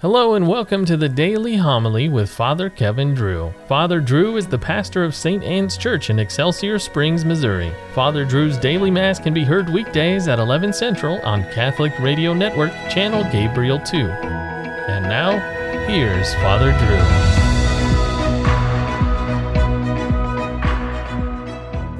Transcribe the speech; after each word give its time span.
Hello 0.00 0.34
and 0.34 0.46
welcome 0.46 0.84
to 0.84 0.98
the 0.98 1.08
Daily 1.08 1.56
Homily 1.56 2.10
with 2.10 2.28
Father 2.28 2.68
Kevin 2.68 3.14
Drew. 3.14 3.54
Father 3.66 3.98
Drew 3.98 4.36
is 4.36 4.46
the 4.46 4.58
pastor 4.58 5.02
of 5.02 5.14
St. 5.14 5.42
Anne's 5.42 5.78
Church 5.78 6.10
in 6.10 6.18
Excelsior 6.18 6.78
Springs, 6.78 7.24
Missouri. 7.24 7.72
Father 7.94 8.26
Drew's 8.26 8.58
daily 8.58 8.90
mass 8.90 9.18
can 9.18 9.32
be 9.32 9.42
heard 9.42 9.70
weekdays 9.70 10.28
at 10.28 10.38
11 10.38 10.74
Central 10.74 11.18
on 11.22 11.44
Catholic 11.44 11.98
Radio 11.98 12.34
Network, 12.34 12.72
channel 12.90 13.24
Gabriel 13.32 13.78
2. 13.78 13.96
And 13.96 15.04
now, 15.04 15.38
here's 15.86 16.34
Father 16.34 16.72
Drew. 16.72 17.36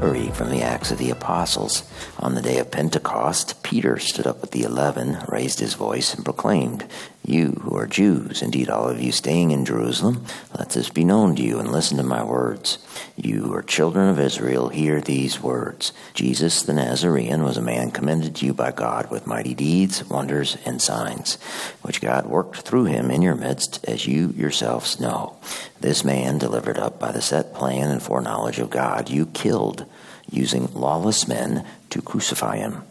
A 0.06 0.30
from 0.32 0.50
the 0.50 0.62
Acts 0.62 0.90
of 0.90 0.98
the 0.98 1.10
Apostles. 1.10 1.82
On 2.18 2.34
the 2.34 2.42
day 2.42 2.58
of 2.58 2.70
Pentecost, 2.70 3.62
Peter 3.62 3.98
stood 3.98 4.26
up 4.26 4.40
with 4.40 4.50
the 4.50 4.62
eleven, 4.62 5.18
raised 5.26 5.58
his 5.58 5.74
voice, 5.74 6.14
and 6.14 6.24
proclaimed, 6.24 6.84
You 7.26 7.60
who 7.62 7.76
are 7.76 7.88
Jews, 7.88 8.40
indeed 8.40 8.70
all 8.70 8.88
of 8.88 9.00
you 9.00 9.10
staying 9.10 9.50
in 9.50 9.64
Jerusalem, 9.64 10.24
let 10.56 10.70
this 10.70 10.90
be 10.90 11.02
known 11.02 11.34
to 11.34 11.42
you 11.42 11.58
and 11.58 11.72
listen 11.72 11.96
to 11.96 12.04
my 12.04 12.22
words. 12.22 12.78
You 13.16 13.42
who 13.42 13.54
are 13.54 13.62
children 13.62 14.08
of 14.08 14.20
Israel, 14.20 14.68
hear 14.68 15.00
these 15.00 15.42
words. 15.42 15.92
Jesus 16.14 16.62
the 16.62 16.72
Nazarene 16.72 17.42
was 17.42 17.56
a 17.56 17.62
man 17.62 17.90
commended 17.90 18.36
to 18.36 18.46
you 18.46 18.54
by 18.54 18.70
God 18.70 19.10
with 19.10 19.26
mighty 19.26 19.54
deeds, 19.54 20.08
wonders, 20.08 20.56
and 20.64 20.80
signs, 20.80 21.34
which 21.82 22.00
God 22.00 22.26
worked 22.26 22.58
through 22.58 22.84
him 22.84 23.10
in 23.10 23.22
your 23.22 23.34
midst, 23.34 23.84
as 23.88 24.06
you 24.06 24.32
yourselves 24.36 25.00
know. 25.00 25.36
This 25.80 26.04
man, 26.04 26.38
delivered 26.38 26.78
up 26.78 27.00
by 27.00 27.10
the 27.10 27.20
set 27.20 27.52
plan 27.52 27.90
and 27.90 28.00
foreknowledge 28.00 28.60
of 28.60 28.70
God, 28.70 29.10
you 29.10 29.26
killed 29.26 29.84
using 30.30 30.72
lawless 30.74 31.26
men 31.26 31.66
to 31.90 32.00
crucify 32.00 32.58
him. 32.58 32.84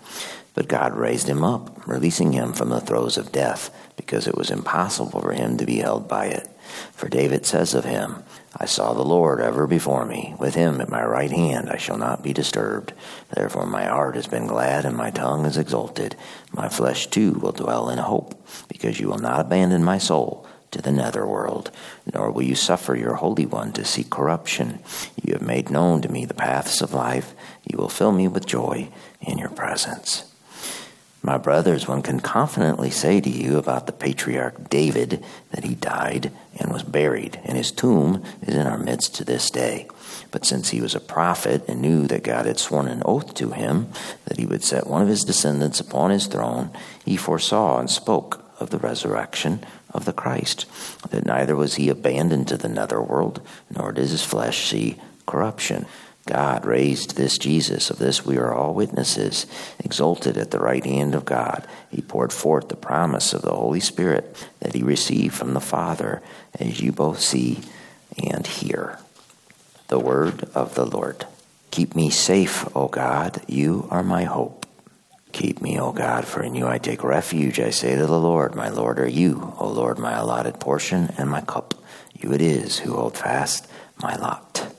But 0.55 0.69
God 0.69 0.95
raised 0.95 1.27
him 1.27 1.43
up, 1.43 1.85
releasing 1.85 2.31
him 2.31 2.53
from 2.53 2.69
the 2.69 2.79
throes 2.79 3.17
of 3.17 3.31
death, 3.31 3.69
because 3.97 4.25
it 4.25 4.37
was 4.37 4.49
impossible 4.49 5.21
for 5.21 5.33
him 5.33 5.57
to 5.57 5.65
be 5.65 5.77
held 5.77 6.07
by 6.07 6.27
it. 6.27 6.49
For 6.93 7.09
David 7.09 7.45
says 7.45 7.73
of 7.73 7.85
him, 7.85 8.23
I 8.57 8.65
saw 8.65 8.93
the 8.93 9.03
Lord 9.03 9.41
ever 9.41 9.67
before 9.67 10.05
me. 10.05 10.33
With 10.39 10.55
him 10.55 10.79
at 10.79 10.89
my 10.89 11.03
right 11.03 11.29
hand 11.29 11.69
I 11.69 11.75
shall 11.75 11.97
not 11.97 12.23
be 12.23 12.31
disturbed. 12.31 12.93
Therefore 13.31 13.65
my 13.65 13.85
heart 13.85 14.15
has 14.15 14.27
been 14.27 14.47
glad 14.47 14.85
and 14.85 14.95
my 14.95 15.11
tongue 15.11 15.45
is 15.45 15.57
exalted. 15.57 16.15
My 16.53 16.69
flesh 16.69 17.07
too 17.07 17.33
will 17.33 17.51
dwell 17.51 17.89
in 17.89 17.97
hope, 17.97 18.47
because 18.69 18.99
you 18.99 19.09
will 19.09 19.19
not 19.19 19.41
abandon 19.41 19.83
my 19.83 19.97
soul 19.97 20.47
to 20.71 20.81
the 20.81 20.91
netherworld, 20.91 21.69
nor 22.13 22.31
will 22.31 22.43
you 22.43 22.55
suffer 22.55 22.95
your 22.95 23.15
Holy 23.15 23.45
One 23.45 23.73
to 23.73 23.83
see 23.83 24.05
corruption. 24.05 24.79
You 25.21 25.33
have 25.33 25.41
made 25.41 25.69
known 25.69 26.01
to 26.01 26.09
me 26.09 26.25
the 26.25 26.33
paths 26.33 26.81
of 26.81 26.93
life. 26.93 27.33
You 27.69 27.77
will 27.77 27.89
fill 27.89 28.13
me 28.13 28.29
with 28.29 28.45
joy 28.45 28.89
in 29.19 29.37
your 29.37 29.49
presence. 29.49 30.31
My 31.25 31.39
brothers, 31.39 31.87
one 31.87 32.03
can 32.03 32.19
confidently 32.19 32.91
say 32.91 33.19
to 33.19 33.29
you 33.31 33.57
about 33.57 33.87
the 33.87 33.91
patriarch 33.91 34.69
David 34.69 35.25
that 35.49 35.63
he 35.63 35.73
died 35.73 36.31
and 36.59 36.71
was 36.71 36.83
buried, 36.83 37.39
and 37.43 37.57
his 37.57 37.71
tomb 37.71 38.23
is 38.43 38.53
in 38.53 38.67
our 38.67 38.77
midst 38.77 39.15
to 39.15 39.25
this 39.25 39.49
day. 39.49 39.87
But 40.29 40.45
since 40.45 40.69
he 40.69 40.81
was 40.81 40.93
a 40.93 40.99
prophet 40.99 41.67
and 41.67 41.81
knew 41.81 42.05
that 42.05 42.21
God 42.21 42.45
had 42.45 42.59
sworn 42.59 42.87
an 42.87 43.01
oath 43.05 43.33
to 43.35 43.49
him 43.49 43.87
that 44.25 44.37
he 44.37 44.45
would 44.45 44.63
set 44.63 44.85
one 44.85 45.01
of 45.01 45.07
his 45.07 45.23
descendants 45.23 45.79
upon 45.79 46.11
his 46.11 46.27
throne, 46.27 46.69
he 47.03 47.17
foresaw 47.17 47.79
and 47.79 47.89
spoke 47.89 48.45
of 48.59 48.69
the 48.69 48.77
resurrection 48.77 49.65
of 49.95 50.05
the 50.05 50.13
Christ, 50.13 50.67
that 51.09 51.25
neither 51.25 51.55
was 51.55 51.73
he 51.73 51.89
abandoned 51.89 52.49
to 52.49 52.57
the 52.57 52.69
netherworld, 52.69 53.41
nor 53.75 53.91
did 53.91 54.09
his 54.09 54.23
flesh 54.23 54.69
see 54.69 55.01
corruption. 55.25 55.87
God 56.25 56.65
raised 56.65 57.15
this 57.15 57.37
Jesus, 57.37 57.91
of 57.91 57.99
this 57.99 58.25
we 58.25 58.37
are 58.37 58.51
all 58.51 58.73
witnesses, 58.73 59.45
exalted 59.79 60.37
at 60.37 60.49
the 60.49 60.59
right 60.59 60.83
hand 60.83 61.13
of 61.13 61.23
God. 61.23 61.67
He 61.91 62.01
poured 62.01 62.33
forth 62.33 62.67
the 62.67 62.75
promise 62.75 63.33
of 63.33 63.43
the 63.43 63.53
Holy 63.53 63.79
Spirit 63.79 64.35
that 64.59 64.73
he 64.73 64.81
received 64.81 65.35
from 65.35 65.53
the 65.53 65.61
Father, 65.61 66.23
as 66.59 66.81
you 66.81 66.91
both 66.91 67.19
see 67.19 67.59
and 68.17 68.45
hear. 68.47 68.97
The 69.87 69.99
word 69.99 70.45
of 70.55 70.73
the 70.73 70.85
Lord. 70.85 71.27
Keep 71.69 71.95
me 71.95 72.09
safe, 72.09 72.75
O 72.75 72.87
God, 72.87 73.43
you 73.47 73.87
are 73.91 74.03
my 74.03 74.23
hope. 74.23 74.65
Keep 75.31 75.61
me, 75.61 75.79
O 75.79 75.91
God, 75.91 76.25
for 76.25 76.41
in 76.41 76.55
you 76.55 76.65
I 76.65 76.79
take 76.79 77.03
refuge. 77.03 77.59
I 77.59 77.69
say 77.69 77.95
to 77.95 78.07
the 78.07 78.19
Lord, 78.19 78.55
My 78.55 78.69
Lord 78.69 78.99
are 78.99 79.07
you, 79.07 79.53
O 79.59 79.67
Lord, 79.67 79.99
my 79.99 80.13
allotted 80.13 80.59
portion 80.59 81.13
and 81.19 81.29
my 81.29 81.41
cup. 81.41 81.75
You 82.13 82.31
it 82.31 82.41
is 82.41 82.79
who 82.79 82.93
hold 82.93 83.15
fast 83.15 83.67
my 84.01 84.15
lot. 84.15 84.74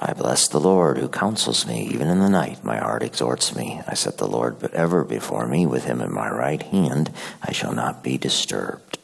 I 0.00 0.12
bless 0.12 0.46
the 0.46 0.60
Lord 0.60 0.98
who 0.98 1.08
counsels 1.08 1.66
me. 1.66 1.88
Even 1.88 2.08
in 2.08 2.20
the 2.20 2.28
night, 2.28 2.62
my 2.62 2.76
heart 2.76 3.02
exhorts 3.02 3.56
me. 3.56 3.80
I 3.86 3.94
set 3.94 4.18
the 4.18 4.28
Lord 4.28 4.60
but 4.60 4.72
ever 4.72 5.02
before 5.02 5.48
me. 5.48 5.66
With 5.66 5.84
him 5.84 6.00
in 6.00 6.12
my 6.12 6.30
right 6.30 6.62
hand, 6.62 7.12
I 7.42 7.52
shall 7.52 7.72
not 7.72 8.04
be 8.04 8.16
disturbed. 8.16 8.98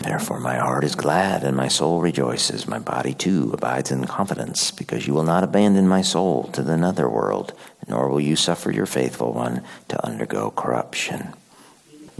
Therefore, 0.00 0.40
my 0.40 0.56
heart 0.56 0.84
is 0.84 0.94
glad 0.94 1.44
and 1.44 1.56
my 1.56 1.68
soul 1.68 2.00
rejoices. 2.00 2.66
My 2.66 2.78
body 2.78 3.14
too 3.14 3.50
abides 3.52 3.90
in 3.90 4.04
confidence, 4.04 4.70
because 4.70 5.06
you 5.06 5.14
will 5.14 5.22
not 5.22 5.44
abandon 5.44 5.88
my 5.88 6.02
soul 6.02 6.44
to 6.52 6.62
the 6.62 6.76
nether 6.76 7.08
world, 7.08 7.52
nor 7.88 8.08
will 8.08 8.20
you 8.20 8.36
suffer 8.36 8.70
your 8.70 8.86
faithful 8.86 9.32
one 9.32 9.62
to 9.88 10.04
undergo 10.04 10.50
corruption. 10.50 11.34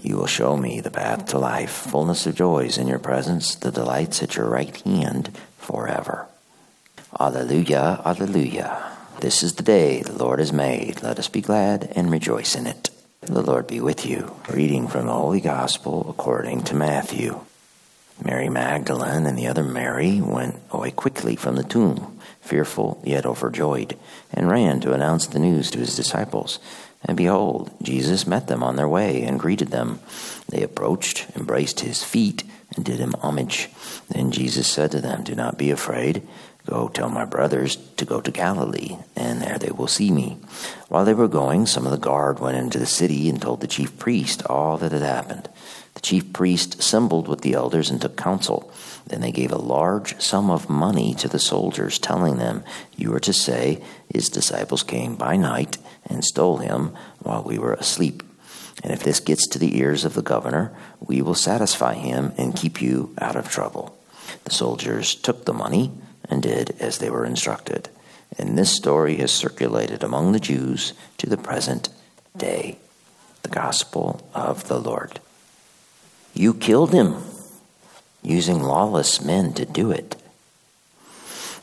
You 0.01 0.17
will 0.17 0.27
show 0.27 0.57
me 0.57 0.81
the 0.81 0.91
path 0.91 1.27
to 1.27 1.39
life, 1.39 1.71
fullness 1.71 2.27
of 2.27 2.35
joys 2.35 2.79
in 2.79 2.89
your 2.89 2.99
presence, 2.99 3.55
the 3.55 3.71
delights 3.71 4.23
at 4.23 4.37
your 4.37 4.49
right 4.49 4.77
hand 4.83 5.37
forever. 5.59 6.29
Alleluia, 7.23 8.03
Alleluia. 8.05 8.97
This 9.21 9.45
is 9.45 9.53
the 9.53 9.63
day 9.63 10.03
the 10.03 10.13
Lord 10.13 10.41
has 10.41 10.53
made. 10.53 11.05
Let 11.05 11.21
us 11.21 11.29
be 11.29 11.41
glad 11.41 11.93
and 11.95 12.11
rejoice 12.11 12.57
in 12.57 12.67
it. 12.67 12.91
The 13.21 13.43
Lord 13.43 13.69
be 13.69 13.81
with 13.81 14.05
you. 14.05 14.35
Reading 14.51 14.89
from 14.89 15.07
the 15.07 15.13
Holy 15.13 15.41
Gospel 15.41 16.05
according 16.11 16.65
to 16.65 16.75
Matthew. 16.75 17.39
Mary 18.25 18.49
Magdalene 18.49 19.25
and 19.25 19.39
the 19.39 19.47
other 19.47 19.63
Mary 19.63 20.21
went 20.21 20.57
away 20.73 20.91
quickly 20.91 21.37
from 21.37 21.55
the 21.55 21.63
tomb, 21.63 22.19
fearful 22.41 23.01
yet 23.05 23.25
overjoyed, 23.25 23.97
and 24.35 24.51
ran 24.51 24.81
to 24.81 24.93
announce 24.93 25.29
the 25.29 25.39
news 25.39 25.71
to 25.71 25.79
his 25.79 25.95
disciples. 25.95 26.59
And 27.05 27.17
behold, 27.17 27.71
Jesus 27.81 28.27
met 28.27 28.49
them 28.49 28.65
on 28.65 28.75
their 28.75 28.89
way 28.89 29.23
and 29.23 29.39
greeted 29.39 29.69
them. 29.69 30.01
They 30.49 30.65
approached, 30.65 31.27
embraced 31.37 31.81
his 31.81 32.03
feet, 32.03 32.43
and 32.75 32.85
did 32.85 32.99
him 32.99 33.15
homage. 33.21 33.69
Then 34.09 34.33
Jesus 34.33 34.67
said 34.67 34.91
to 34.91 35.01
them, 35.01 35.23
Do 35.23 35.35
not 35.35 35.59
be 35.59 35.71
afraid. 35.71 36.27
Go 36.67 36.89
tell 36.89 37.09
my 37.09 37.25
brothers 37.25 37.77
to 37.97 38.05
go 38.05 38.21
to 38.21 38.31
Galilee, 38.31 38.97
and 39.17 39.43
there 39.43 39.59
they 39.59 39.71
will 39.71 39.89
see 39.89 40.11
me. 40.13 40.39
While 40.89 41.05
they 41.05 41.15
were 41.15 41.29
going, 41.29 41.67
some 41.67 41.87
of 41.87 41.91
the 41.91 41.99
guard 41.99 42.39
went 42.39 42.57
into 42.57 42.79
the 42.79 42.87
city 42.87 43.29
and 43.29 43.43
told 43.43 43.61
the 43.61 43.67
chief 43.67 43.99
priest 43.99 44.47
all 44.47 44.79
that 44.79 44.93
had 44.93 45.03
happened. 45.03 45.49
The 45.95 46.01
chief 46.01 46.33
priest 46.33 46.79
assembled 46.79 47.27
with 47.27 47.41
the 47.41 47.55
elders 47.55 47.91
and 47.91 48.01
took 48.01 48.17
counsel. 48.17 48.73
Then 49.07 49.21
they 49.21 49.33
gave 49.33 49.51
a 49.51 49.59
large 49.59 50.21
sum 50.21 50.51
of 50.51 50.71
money 50.71 51.15
to 51.15 51.29
the 51.29 51.41
soldiers, 51.41 51.99
telling 51.99 52.37
them, 52.37 52.63
You 52.97 53.13
are 53.15 53.21
to 53.21 53.33
say, 53.33 53.83
His 54.09 54.29
disciples 54.29 54.85
came 54.85 55.17
by 55.17 55.37
night 55.37 55.79
and 56.07 56.25
stole 56.25 56.59
him 56.59 56.97
while 57.19 57.43
we 57.43 57.59
were 57.59 57.75
asleep. 57.75 58.23
And 58.85 58.93
if 58.93 59.03
this 59.03 59.21
gets 59.21 59.47
to 59.49 59.59
the 59.59 59.79
ears 59.79 60.05
of 60.05 60.15
the 60.15 60.23
governor, 60.23 60.73
we 61.01 61.23
will 61.23 61.35
satisfy 61.35 61.95
him 61.95 62.33
and 62.39 62.57
keep 62.57 62.81
you 62.81 63.15
out 63.21 63.37
of 63.37 63.51
trouble. 63.51 63.99
The 64.45 64.51
soldiers 64.53 65.15
took 65.15 65.45
the 65.45 65.53
money 65.53 65.93
and 66.29 66.43
did 66.43 66.77
as 66.81 66.99
they 66.99 67.11
were 67.11 67.25
instructed. 67.25 67.89
And 68.39 68.57
this 68.57 68.71
story 68.71 69.17
has 69.17 69.31
circulated 69.31 70.03
among 70.03 70.33
the 70.33 70.41
Jews 70.41 70.95
to 71.19 71.29
the 71.29 71.37
present 71.37 71.89
day. 72.37 72.79
The 73.43 73.49
Gospel 73.49 74.27
of 74.35 74.69
the 74.69 74.79
Lord. 74.79 75.21
You 76.33 76.55
killed 76.55 76.93
him 76.93 77.17
using 78.23 78.63
lawless 78.63 79.21
men 79.21 79.53
to 79.55 79.65
do 79.65 79.91
it. 79.91 80.17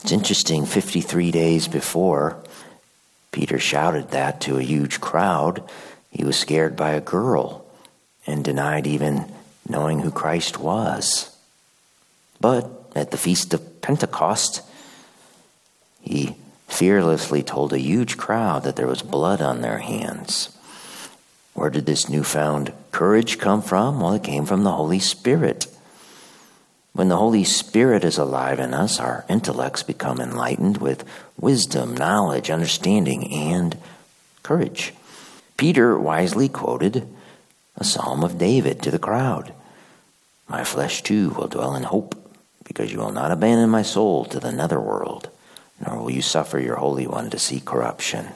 It's 0.02 0.12
interesting, 0.12 0.66
53 0.66 1.32
days 1.32 1.68
before, 1.68 2.42
Peter 3.32 3.60
shouted 3.60 4.12
that 4.12 4.42
to 4.42 4.58
a 4.58 4.64
huge 4.64 5.00
crowd. 5.00 5.64
He 6.12 6.24
was 6.24 6.38
scared 6.38 6.76
by 6.76 6.92
a 6.92 7.02
girl 7.02 7.66
and 8.26 8.44
denied 8.44 8.88
even 8.88 9.32
knowing 9.68 10.00
who 10.00 10.12
Christ 10.12 10.60
was. 10.60 11.36
But 12.42 12.70
at 12.96 13.12
the 13.12 13.18
Feast 13.18 13.54
of 13.54 13.69
Pentecost, 13.82 14.62
he 16.02 16.36
fearlessly 16.68 17.44
told 17.44 17.74
a 17.74 17.80
huge 17.80 18.18
crowd 18.18 18.64
that 18.64 18.76
there 18.76 18.88
was 18.88 19.02
blood 19.02 19.42
on 19.42 19.62
their 19.62 19.80
hands. 19.80 20.56
Where 21.54 21.70
did 21.70 21.86
this 21.86 22.08
newfound 22.08 22.72
courage 22.92 23.38
come 23.38 23.62
from? 23.62 24.00
Well, 24.00 24.14
it 24.14 24.24
came 24.24 24.46
from 24.46 24.64
the 24.64 24.72
Holy 24.72 25.00
Spirit. 25.00 25.68
When 26.94 27.10
the 27.10 27.18
Holy 27.18 27.44
Spirit 27.44 28.04
is 28.04 28.18
alive 28.18 28.60
in 28.60 28.74
us, 28.74 29.00
our 29.00 29.26
intellects 29.30 29.84
become 29.84 30.20
enlightened 30.20 30.78
with 30.78 31.06
wisdom, 31.40 31.96
knowledge, 31.96 32.50
understanding, 32.50 33.32
and 33.32 33.78
courage. 34.44 34.94
Peter 35.58 36.00
wisely 36.00 36.50
quoted 36.50 37.08
a 37.76 37.84
psalm 37.84 38.24
of 38.24 38.38
David 38.38 38.82
to 38.82 38.92
the 38.92 39.00
crowd 39.00 39.54
My 40.48 40.64
flesh 40.64 41.02
too 41.04 41.30
will 41.32 41.48
dwell 41.48 41.76
in 41.76 41.84
hope, 41.84 42.16
because 42.70 42.94
you 42.94 43.00
will 43.00 43.12
not 43.12 43.32
abandon 43.32 43.70
my 43.70 43.82
soul 43.82 44.24
to 44.26 44.40
the 44.40 44.52
netherworld, 44.52 45.30
nor 45.84 45.98
will 45.98 46.12
you 46.12 46.22
suffer 46.22 46.60
your 46.60 46.76
Holy 46.76 47.08
One 47.08 47.32
to 47.32 47.40
see 47.40 47.60
corruption. 47.60 48.28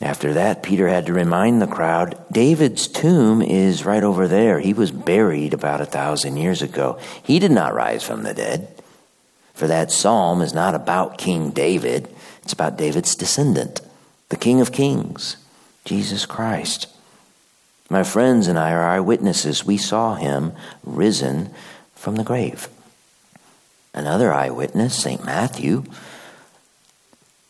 After 0.00 0.32
that, 0.34 0.62
Peter 0.62 0.88
had 0.88 1.06
to 1.06 1.12
remind 1.12 1.60
the 1.60 1.66
crowd 1.66 2.18
David's 2.32 2.88
tomb 2.88 3.42
is 3.42 3.84
right 3.84 4.02
over 4.02 4.26
there. 4.26 4.58
He 4.58 4.72
was 4.72 4.90
buried 4.90 5.52
about 5.52 5.82
a 5.82 5.86
thousand 5.86 6.38
years 6.38 6.62
ago. 6.62 6.98
He 7.22 7.38
did 7.38 7.50
not 7.50 7.74
rise 7.74 8.02
from 8.02 8.22
the 8.22 8.32
dead. 8.32 8.68
For 9.52 9.66
that 9.66 9.90
psalm 9.90 10.40
is 10.40 10.54
not 10.54 10.74
about 10.74 11.18
King 11.18 11.50
David, 11.50 12.08
it's 12.42 12.52
about 12.54 12.78
David's 12.78 13.14
descendant, 13.14 13.82
the 14.30 14.36
King 14.36 14.60
of 14.62 14.72
Kings, 14.72 15.36
Jesus 15.84 16.24
Christ. 16.24 16.86
My 17.90 18.02
friends 18.02 18.46
and 18.46 18.58
I 18.58 18.72
are 18.72 18.88
eyewitnesses. 18.88 19.66
We 19.66 19.76
saw 19.76 20.14
him 20.14 20.52
risen 20.84 21.50
from 21.94 22.16
the 22.16 22.24
grave. 22.24 22.68
Another 23.98 24.32
eyewitness, 24.32 24.94
St. 24.94 25.24
Matthew, 25.24 25.82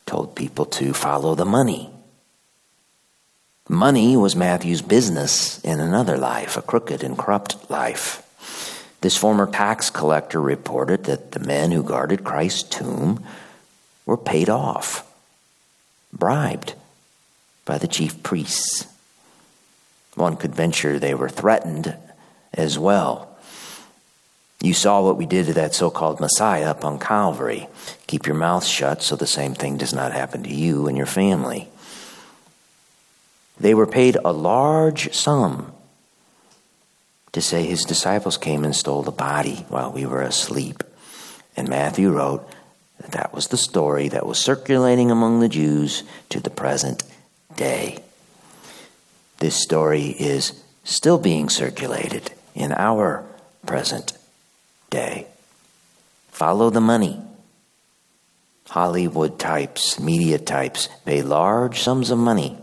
told 0.06 0.34
people 0.34 0.64
to 0.64 0.94
follow 0.94 1.34
the 1.34 1.44
money. 1.44 1.90
Money 3.68 4.16
was 4.16 4.34
Matthew's 4.34 4.80
business 4.80 5.60
in 5.60 5.78
another 5.78 6.16
life, 6.16 6.56
a 6.56 6.62
crooked 6.62 7.04
and 7.04 7.18
corrupt 7.18 7.70
life. 7.70 8.24
This 9.02 9.14
former 9.14 9.46
tax 9.46 9.90
collector 9.90 10.40
reported 10.40 11.04
that 11.04 11.32
the 11.32 11.40
men 11.40 11.70
who 11.70 11.82
guarded 11.82 12.24
Christ's 12.24 12.62
tomb 12.62 13.22
were 14.06 14.16
paid 14.16 14.48
off, 14.48 15.06
bribed 16.14 16.72
by 17.66 17.76
the 17.76 17.86
chief 17.86 18.22
priests. 18.22 18.86
One 20.14 20.36
could 20.36 20.54
venture 20.54 20.98
they 20.98 21.14
were 21.14 21.28
threatened 21.28 21.94
as 22.54 22.78
well. 22.78 23.27
You 24.60 24.74
saw 24.74 25.02
what 25.02 25.16
we 25.16 25.26
did 25.26 25.46
to 25.46 25.52
that 25.54 25.74
so 25.74 25.88
called 25.88 26.18
Messiah 26.18 26.70
up 26.70 26.84
on 26.84 26.98
Calvary. 26.98 27.68
Keep 28.08 28.26
your 28.26 28.34
mouth 28.34 28.64
shut 28.64 29.02
so 29.02 29.14
the 29.14 29.26
same 29.26 29.54
thing 29.54 29.76
does 29.76 29.94
not 29.94 30.12
happen 30.12 30.42
to 30.42 30.52
you 30.52 30.88
and 30.88 30.96
your 30.96 31.06
family. 31.06 31.68
They 33.60 33.72
were 33.72 33.86
paid 33.86 34.16
a 34.16 34.32
large 34.32 35.14
sum 35.14 35.72
to 37.32 37.40
say 37.40 37.64
his 37.64 37.84
disciples 37.84 38.36
came 38.36 38.64
and 38.64 38.74
stole 38.74 39.02
the 39.02 39.12
body 39.12 39.64
while 39.68 39.92
we 39.92 40.06
were 40.06 40.22
asleep. 40.22 40.82
And 41.56 41.68
Matthew 41.68 42.10
wrote 42.10 42.48
that 43.00 43.12
that 43.12 43.32
was 43.32 43.48
the 43.48 43.56
story 43.56 44.08
that 44.08 44.26
was 44.26 44.38
circulating 44.38 45.12
among 45.12 45.38
the 45.38 45.48
Jews 45.48 46.02
to 46.30 46.40
the 46.40 46.50
present 46.50 47.04
day. 47.56 48.02
This 49.38 49.54
story 49.54 50.06
is 50.06 50.64
still 50.82 51.18
being 51.18 51.48
circulated 51.48 52.32
in 52.56 52.72
our 52.72 53.24
present 53.64 54.17
day. 54.90 55.26
Follow 56.30 56.70
the 56.70 56.80
money. 56.80 57.20
Hollywood 58.68 59.38
types, 59.38 59.98
media 59.98 60.38
types 60.38 60.88
pay 61.04 61.22
large 61.22 61.80
sums 61.80 62.10
of 62.10 62.18
money 62.18 62.58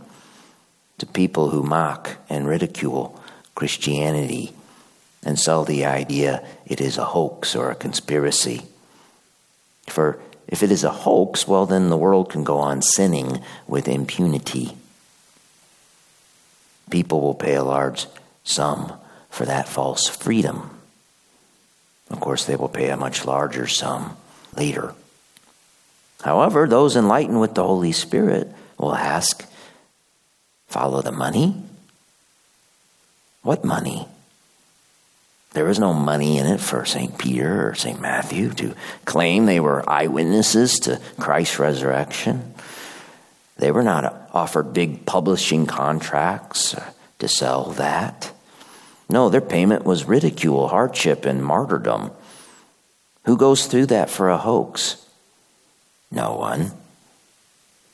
to 1.00 1.06
people 1.06 1.50
who 1.50 1.63
mock 1.63 2.18
and 2.30 2.48
ridicule 2.48 3.19
Christianity 3.56 4.54
and 5.24 5.39
sell 5.39 5.66
the 5.66 5.86
idea 5.86 6.45
it 6.68 6.80
is 6.80 6.98
a 6.98 7.06
hoax 7.06 7.56
or 7.56 7.72
a 7.72 7.75
conspiracy. 7.75 8.62
For 9.88 10.19
if 10.48 10.62
it 10.62 10.72
is 10.72 10.83
a 10.83 10.92
hoax, 10.92 11.48
well, 11.48 11.66
then 11.66 11.89
the 11.89 11.98
world 11.98 12.30
can 12.30 12.44
go 12.44 12.60
on 12.60 12.81
sinning 12.83 13.42
with 13.68 13.88
impunity. 13.88 14.77
People 16.92 17.22
will 17.22 17.33
pay 17.33 17.56
a 17.56 17.63
large 17.63 18.06
sum 18.44 18.94
for 19.30 19.45
that 19.45 19.68
false 19.68 20.07
freedom. 20.07 20.75
Course, 22.36 22.44
they 22.44 22.58
will 22.58 22.68
pay 22.68 22.90
a 22.90 22.98
much 22.98 23.24
larger 23.24 23.66
sum 23.66 24.18
later. 24.58 24.94
However, 26.22 26.68
those 26.68 26.98
enlightened 26.98 27.40
with 27.40 27.56
the 27.56 27.64
Holy 27.64 27.94
Spirit 27.94 28.52
will 28.78 28.94
ask, 28.94 29.50
Follow 30.68 31.02
the 31.02 31.14
money? 31.14 31.56
What 33.42 33.64
money? 33.64 34.10
There 35.54 35.64
was 35.64 35.80
no 35.80 35.94
money 35.94 36.38
in 36.38 36.46
it 36.46 36.60
for 36.60 36.84
St. 36.84 37.18
Peter 37.18 37.70
or 37.70 37.74
St. 37.74 38.02
Matthew 38.02 38.50
to 38.56 38.76
claim 39.06 39.46
they 39.46 39.62
were 39.62 39.90
eyewitnesses 39.90 40.80
to 40.80 41.00
Christ's 41.18 41.58
resurrection. 41.58 42.54
They 43.56 43.72
were 43.72 43.82
not 43.82 44.30
offered 44.34 44.74
big 44.74 45.06
publishing 45.06 45.68
contracts 45.68 46.76
to 47.20 47.30
sell 47.30 47.72
that. 47.76 48.34
No, 49.08 49.30
their 49.30 49.40
payment 49.40 49.86
was 49.86 50.04
ridicule, 50.04 50.68
hardship, 50.68 51.24
and 51.24 51.42
martyrdom. 51.42 52.12
Who 53.25 53.38
goes 53.38 53.66
through 53.66 53.88
that 53.88 54.10
for 54.10 54.30
a 54.30 54.38
hoax? 54.38 55.04
No 56.12 56.36
one. 56.36 56.72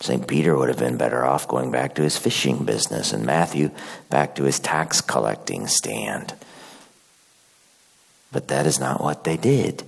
St. 0.01 0.27
Peter 0.27 0.57
would 0.57 0.69
have 0.69 0.79
been 0.79 0.97
better 0.97 1.23
off 1.23 1.47
going 1.47 1.71
back 1.71 1.95
to 1.95 2.01
his 2.01 2.17
fishing 2.17 2.65
business, 2.65 3.13
and 3.13 3.25
Matthew 3.25 3.71
back 4.09 4.35
to 4.35 4.43
his 4.43 4.59
tax 4.59 4.99
collecting 4.99 5.67
stand. 5.67 6.33
But 8.31 8.47
that 8.47 8.65
is 8.65 8.79
not 8.79 9.01
what 9.01 9.23
they 9.23 9.37
did. 9.37 9.83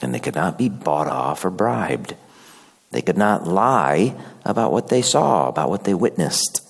And 0.00 0.14
they 0.14 0.20
could 0.20 0.34
not 0.34 0.56
be 0.56 0.68
bought 0.68 1.08
off 1.08 1.44
or 1.44 1.50
bribed. 1.50 2.14
They 2.90 3.02
could 3.02 3.18
not 3.18 3.46
lie 3.46 4.14
about 4.44 4.72
what 4.72 4.88
they 4.88 5.02
saw, 5.02 5.48
about 5.48 5.68
what 5.68 5.84
they 5.84 5.94
witnessed. 5.94 6.60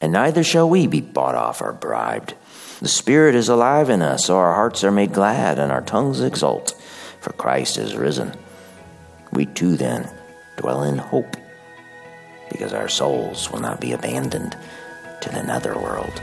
And 0.00 0.12
neither 0.12 0.44
shall 0.44 0.68
we 0.68 0.86
be 0.86 1.00
bought 1.00 1.34
off 1.34 1.60
or 1.60 1.72
bribed. 1.72 2.34
The 2.80 2.88
Spirit 2.88 3.34
is 3.34 3.50
alive 3.50 3.90
in 3.90 4.00
us, 4.00 4.24
so 4.24 4.38
our 4.38 4.54
hearts 4.54 4.84
are 4.84 4.90
made 4.90 5.12
glad 5.12 5.58
and 5.58 5.70
our 5.70 5.82
tongues 5.82 6.22
exult, 6.22 6.70
for 7.20 7.32
Christ 7.34 7.76
is 7.76 7.94
risen. 7.94 8.34
We 9.32 9.44
too 9.44 9.76
then 9.76 10.10
dwell 10.56 10.84
in 10.84 10.96
hope, 10.96 11.36
because 12.50 12.72
our 12.72 12.88
souls 12.88 13.50
will 13.50 13.60
not 13.60 13.82
be 13.82 13.92
abandoned 13.92 14.56
to 15.20 15.28
the 15.28 15.42
nether 15.42 15.74
world. 15.74 16.22